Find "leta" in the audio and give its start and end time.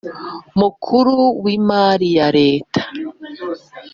2.37-2.81